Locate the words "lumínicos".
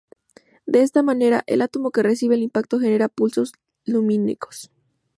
3.85-4.71